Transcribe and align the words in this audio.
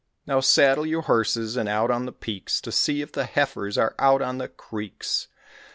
"Now 0.25 0.39
saddle 0.39 0.83
your 0.87 1.03
horses 1.03 1.55
and 1.55 1.69
out 1.69 1.91
on 1.91 2.07
the 2.07 2.11
peaks 2.11 2.59
To 2.61 2.71
see 2.71 3.03
if 3.03 3.11
the 3.11 3.25
heifers 3.25 3.77
are 3.77 3.93
out 3.99 4.23
on 4.23 4.39
the 4.39 4.47
creeks." 4.47 5.27